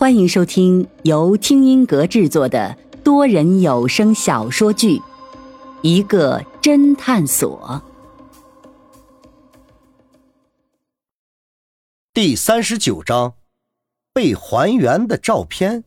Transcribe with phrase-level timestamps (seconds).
[0.00, 4.96] 欢迎收听由听音阁制作的多人有声小说剧
[5.82, 7.82] 《一个侦探所》
[12.14, 13.34] 第三十九章：
[14.14, 15.84] 被还原的照片。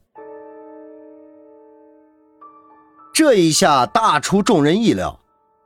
[3.15, 5.19] 这一下大出众人意料。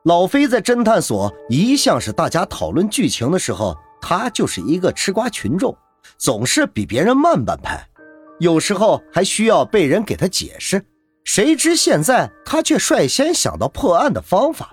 [0.03, 5.77] 老飞在侦探所一向是大家讨论剧情的时候，他就是一个吃瓜群众，
[6.17, 7.85] 总是比别人慢半拍。
[8.39, 10.83] 有时候还需要被人给他解释，
[11.23, 14.71] 谁知现在他却率先想到破案的方法。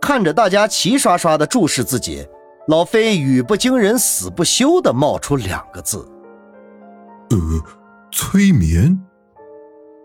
[0.00, 2.26] 看着大家齐刷刷的注视自己，
[2.68, 6.06] 老飞语不惊人死不休的冒出两个字
[7.30, 7.38] ：“呃，
[8.10, 8.98] 催眠。”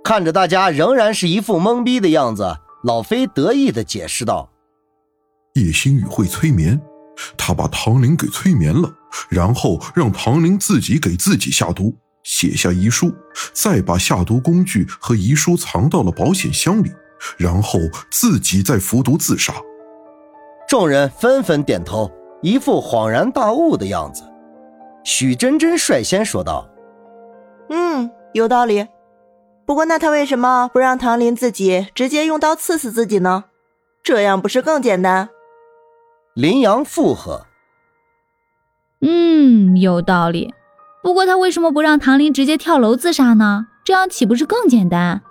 [0.03, 4.49] 看着大家仍然是一副懵逼的样子，老飞得意的解释道
[5.55, 6.79] ：“叶星宇会催眠，
[7.37, 8.89] 他把唐玲给催眠了，
[9.29, 11.93] 然后让唐玲自己给自己下毒。”
[12.27, 13.15] 写下遗书，
[13.53, 16.91] 再把下毒工具和遗书藏到了保险箱里，
[17.37, 17.79] 然后
[18.11, 19.53] 自己再服毒自杀。
[20.67, 24.23] 众人纷纷点头，一副恍然大悟的样子。
[25.05, 26.69] 许真真率先说道
[27.71, 28.85] ：“嗯，有道理。
[29.65, 33.45] 不过，那他为什么不让唐林自己直接用刀刺死自己呢？
[34.03, 35.29] 这样不是更简单？”
[36.35, 37.45] 林阳附和
[38.99, 40.53] ：“嗯，有道理。”
[41.07, 43.67] 不过他为什么不让唐林直接跳楼自杀呢？
[43.85, 45.21] 这样岂不是更简单？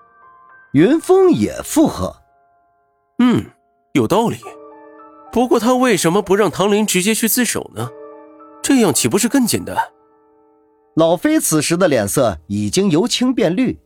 [0.73, 2.17] 云峰也附和
[3.21, 3.45] ：“嗯，
[3.93, 4.39] 有道理。
[5.31, 7.91] 不过他为什么不让唐林直接去自首呢？
[8.63, 9.77] 这样岂不是更简单？”
[10.97, 13.79] 老飞此时的脸色已经由青变绿。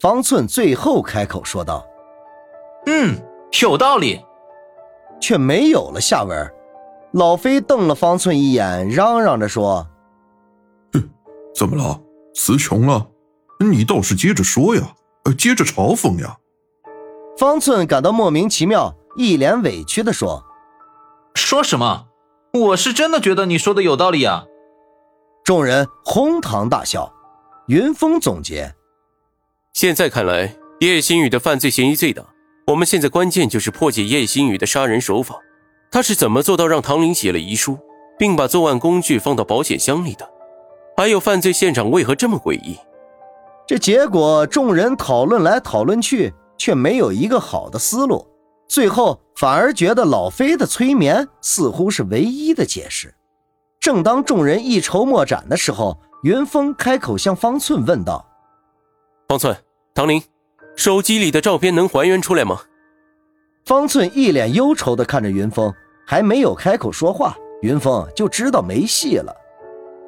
[0.00, 1.86] 方寸最后开口说道
[2.84, 3.16] ：“嗯，
[3.62, 4.20] 有道理。”
[5.18, 6.52] 却没有了下文。
[7.12, 9.88] 老飞瞪了方寸一眼，嚷嚷着说。
[11.54, 12.00] 怎么了？
[12.34, 13.06] 词穷了？
[13.60, 16.36] 你倒是接着说呀，呃，接着嘲讽呀。
[17.38, 20.44] 方寸感到莫名其妙，一脸委屈的说
[21.34, 22.06] ：“说什么？
[22.52, 24.44] 我是真的觉得你说的有道理啊。”
[25.44, 27.12] 众人哄堂大笑。
[27.68, 28.74] 云峰总结：
[29.72, 32.22] 现在看来，叶星宇的犯罪嫌疑最大。
[32.66, 35.36] 我们现在关键就是破解叶星宇的杀人手法。
[35.90, 37.78] 他是怎么做到让唐玲写了遗书，
[38.18, 40.28] 并把作案工具放到保险箱里的？
[40.96, 42.78] 还有犯罪现场为何这么诡异？
[43.66, 48.26] 这结果众人讨论来讨论去，却没有一个好的思路。
[48.68, 53.14] 最后反而觉得老飞的催眠似乎是唯一的解释。
[53.80, 58.24] 正当众人一筹莫展的时候，云峰开口向方寸问道
[59.28, 59.54] ：“方寸，
[59.94, 60.22] 唐林，
[60.76, 62.60] 手机里的照片能还原出来吗？”
[63.66, 65.72] 方寸一脸忧愁地看着云峰，
[66.06, 69.34] 还没有开口说话，云峰就知道没戏了。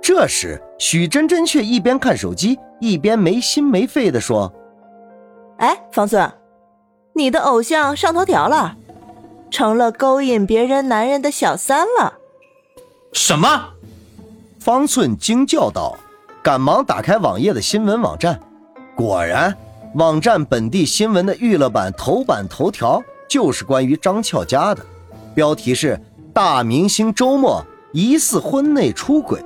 [0.06, 4.52] 这时，许真真却一边看手机，一边没心没肺地说
[5.58, 6.32] ：“哎，方寸，
[7.12, 8.76] 你的偶像上头条了，
[9.50, 12.18] 成了勾引别人男人的小三了。”
[13.12, 13.70] 什么？
[14.60, 15.98] 方寸惊叫道，
[16.40, 18.38] 赶忙打开网页的新闻网站，
[18.94, 19.52] 果然，
[19.96, 24.86] 网站本地新闻的娱乐版头版头条就是关于张俏佳的，
[25.34, 26.00] 标题是
[26.32, 27.60] “大明星周末
[27.92, 29.42] 疑似婚内出轨”。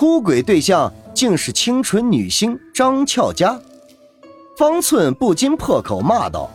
[0.00, 3.60] 出轨对象竟是清纯女星张俏佳，
[4.56, 6.50] 方寸不禁破口骂道：“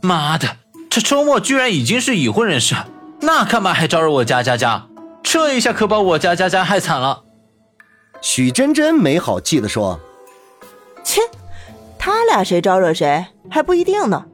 [0.00, 0.46] 妈的，
[0.88, 2.76] 这周末居然已经是已婚人士，
[3.20, 4.86] 那干嘛还招惹我家佳佳？
[5.24, 7.24] 这一下可把我家佳佳害惨了。”
[8.22, 9.98] 许真真没好气地说
[11.02, 11.20] ：“切，
[11.98, 14.26] 他俩谁招惹谁还不一定呢。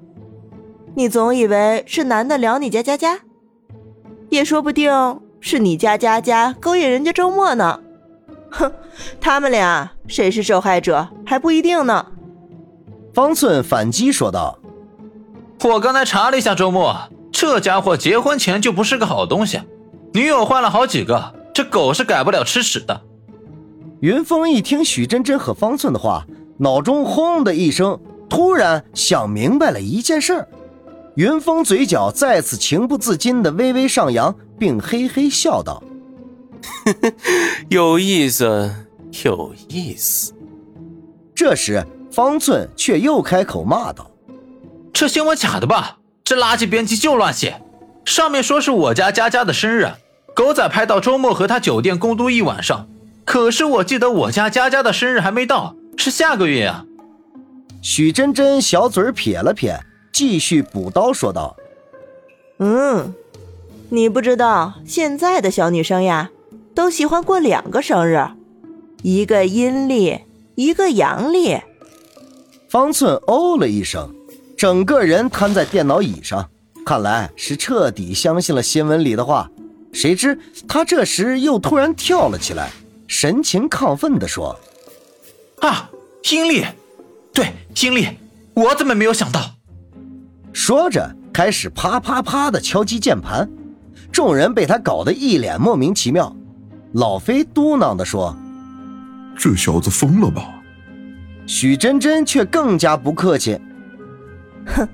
[0.94, 3.20] 你总以为是男的撩你家佳佳，
[4.28, 7.80] 也说不定是你家佳佳勾引人家周末呢。”
[8.50, 8.72] 哼，
[9.20, 12.06] 他们俩谁是受害者还不一定呢。
[13.14, 14.58] 方寸反击说道
[15.64, 16.96] ：“我刚才查了一下，周末
[17.32, 19.60] 这家伙结婚前就不是个好东西，
[20.12, 23.00] 女友换了好几个，这狗是改不了吃屎的。”
[24.00, 26.24] 云峰一听许真真和方寸的话，
[26.58, 27.98] 脑中轰的一声，
[28.28, 30.46] 突然想明白了一件事。
[31.16, 35.82] 云峰嘴角再次情不自禁的微微上扬，并嘿嘿笑道。
[37.68, 38.70] 有意思，
[39.24, 40.32] 有意思。
[41.34, 44.10] 这时，方寸却又开口骂道
[44.92, 45.98] ：“这新闻假的吧？
[46.24, 47.62] 这垃圾编辑就乱写。
[48.04, 49.88] 上面说是我家佳佳的生日，
[50.34, 52.88] 狗仔拍到周末和他酒店共度一晚上。
[53.24, 56.84] 可是我记得我家佳佳的生日还没到，是下个月呀。”
[57.80, 59.78] 许真真小嘴撇了撇，
[60.12, 61.56] 继续补刀说道
[62.58, 63.14] ：“嗯，
[63.90, 66.30] 你不知道现在的小女生呀。”
[66.74, 68.24] 都喜欢过两个生日，
[69.02, 70.20] 一个阴历，
[70.54, 71.58] 一个阳历。
[72.68, 74.14] 方寸哦了一声，
[74.56, 76.48] 整个人瘫在电脑椅上，
[76.84, 79.50] 看来是彻底相信了新闻里的话。
[79.92, 80.38] 谁知
[80.68, 82.70] 他这时又突然跳了起来，
[83.06, 84.54] 神情亢奋地说
[85.60, 85.90] ：“啊，
[86.30, 86.62] 阴历，
[87.32, 88.06] 对，阴历，
[88.52, 89.40] 我怎么没有想到？”
[90.52, 93.48] 说着开始啪啪啪的敲击键盘，
[94.12, 96.36] 众人被他搞得一脸莫名其妙。
[96.92, 98.34] 老飞嘟囔地说
[99.36, 100.42] ：“这小子疯了吧？”
[101.46, 103.58] 许真真却更加不客气
[104.66, 104.88] ：“哼，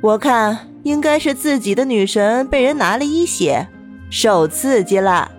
[0.00, 3.68] 我看应该是自己的女神被人拿了一血。”
[4.10, 5.30] 受刺激了，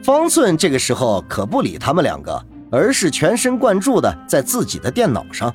[0.00, 5.52] 方寸这个时候可不理他们两个，而是全神贯注的在自己的电脑上。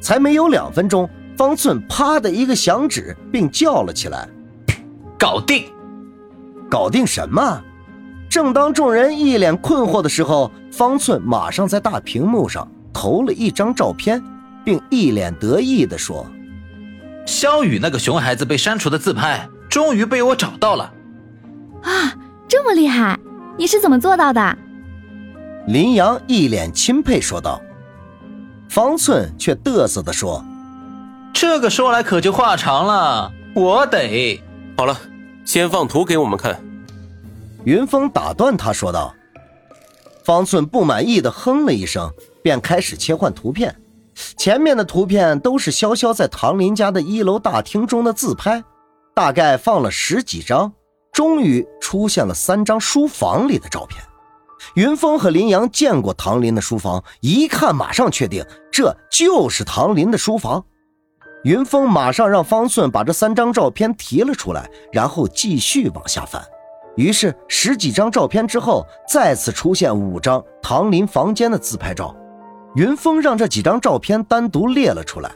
[0.00, 4.28] 才没有两分钟，方寸啪的一个响指，并叫了起来
[5.16, 5.66] ：“搞定！
[6.68, 7.62] 搞定什么？”
[8.34, 14.20] 正当众人一脸困惑的时候，方寸马上在大屏幕上投了一张照片，
[14.64, 16.26] 并一脸得意地说
[17.24, 20.92] ：“肖雨那个熊孩子被删除的自拍，终于被我找到了。”
[21.84, 22.12] 啊，
[22.48, 23.16] 这么厉害！
[23.56, 24.58] 你是怎么做到的？
[25.68, 27.62] 林阳一脸钦佩说道。
[28.68, 30.44] 方寸却嘚瑟的说
[31.32, 34.42] ：“这个说来可就话长了，我得……
[34.76, 34.98] 好了，
[35.44, 36.60] 先放图给我们看。”
[37.64, 39.14] 云峰打断他说道。
[40.24, 42.10] 方寸不满意的哼了一声，
[42.42, 43.74] 便开始切换图片。
[44.36, 48.62] 前面的图片都是潇潇在唐林家的一楼大厅中的自拍，
[49.14, 50.72] 大概放了十几张。
[51.12, 54.02] 终于出现了三张书房里的照片。
[54.74, 60.64] 云峰和林阳见过唐林的书房，一看马上确定这就是唐林的书房。
[61.44, 66.42] 云峰马上让方寸把这三张照片提了出来，然后继续往下翻。
[66.96, 72.14] 于是十几张照片之后，再次出现五张唐林房间的自拍照。
[72.74, 75.30] 云峰让这几张照片单独列了出来。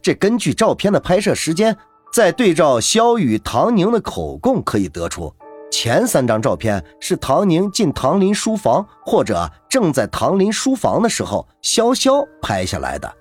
[0.00, 1.76] 这根据照片的拍摄时间。
[2.12, 5.34] 再对照萧雨、唐宁的口供，可以得出，
[5.68, 13.12] 前三张照片是唐宁进唐林书房或者正在唐林书房的时候潇潇拍下来的，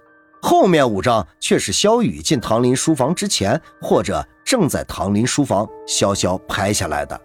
[0.43, 7.19] 后面五张却是萧雨进唐林书房之前或者正在唐林书房潇潇拍下来的。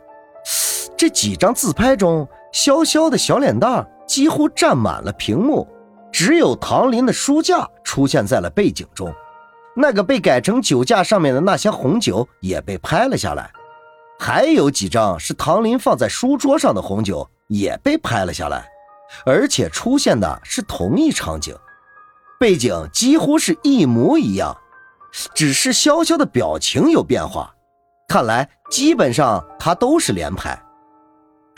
[0.99, 5.65] 这几张自拍中，潇潇的小脸蛋几乎占满了屏幕，
[6.11, 9.15] 只有唐林的书架出现在了背景中。
[9.77, 13.49] 那个被改成酒架上面的那些红酒也被拍了下来，
[14.19, 18.69] 还有几张是唐林放在书桌上的红酒也被拍了下来，
[19.25, 21.55] 而且出现的是同一场景，
[22.41, 24.57] 背景几乎是一模一样，
[25.33, 27.55] 只是潇潇的表情有变化，
[28.09, 30.61] 看来基本上他都是连拍。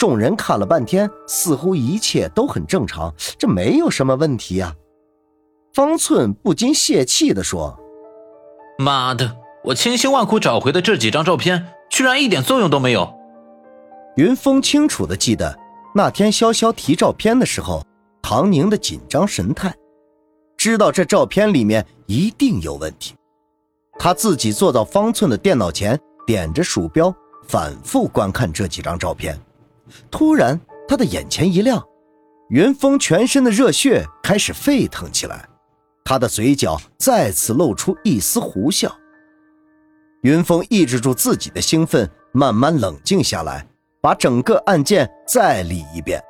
[0.00, 4.74] 众人看了半天，似乎一切都很正常，这没有什么问题呀。
[5.74, 7.78] 方寸不禁泄气地说。
[8.78, 9.36] 妈的！
[9.62, 13.12] 我千辛万苦找回的这几张照片，居然一点作用都没有。
[14.16, 15.54] 云峰清楚的记得
[15.94, 17.84] 那天潇潇提照片的时候，
[18.22, 19.70] 唐宁的紧张神态，
[20.56, 23.14] 知道这照片里面一定有问题。
[23.98, 27.14] 他自己坐到方寸的电脑前，点着鼠标，
[27.46, 29.38] 反复观看这几张照片。
[30.10, 31.82] 突然，他的眼前一亮，
[32.50, 35.48] 云峰全身的热血开始沸腾起来。
[36.04, 38.92] 他的嘴角再次露出一丝狐笑。
[40.22, 43.66] 云峰抑制住自己的兴奋，慢慢冷静下来，
[44.00, 46.22] 把整个案件再理一遍。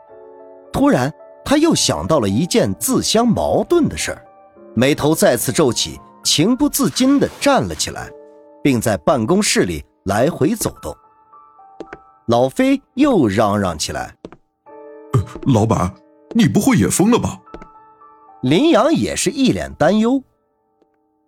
[0.72, 1.12] 突然，
[1.44, 4.24] 他又想到了一件自相矛盾的事儿，
[4.74, 8.08] 眉头再次皱起，情不自禁地站了起来，
[8.62, 10.94] 并在办公室里来回走动。
[12.30, 14.14] 老飞又嚷嚷起来
[15.52, 15.92] ：“老板，
[16.32, 17.40] 你不会也疯了吧？”
[18.40, 20.22] 林阳也是一脸担忧。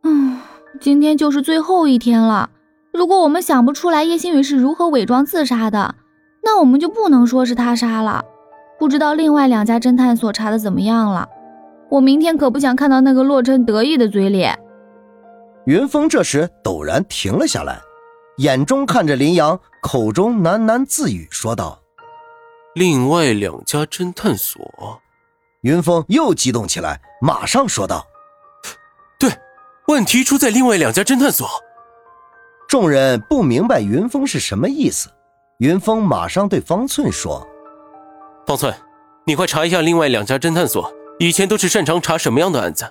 [0.04, 0.38] 嗯，
[0.80, 2.50] 今天就是最后一天了。
[2.92, 5.96] 如果我们想不出来叶星宇是如何伪装自杀的，
[6.44, 8.24] 那我们就不能说是他杀了。
[8.78, 11.28] 不知道另外两家侦探所查的怎么样了？
[11.90, 14.56] 我明天可不想看到那个洛琛得意的嘴脸。
[15.66, 17.80] 云峰这时陡然停了下来，
[18.38, 21.80] 眼中看着林阳，口中喃喃自语说道
[22.74, 25.00] ：“另外两家侦探所。”
[25.62, 28.04] 云峰又激动起来，马上说道
[29.20, 29.30] ：“对，
[29.86, 31.48] 问题出在另外两家侦探所。”
[32.66, 35.10] 众人不明白云峰是什么意思。
[35.58, 37.46] 云峰马上对方寸说
[38.46, 38.74] ：“方寸，
[39.26, 42.90] 你快查一下另外两家侦探所以前都是擅长查什么样的案子。”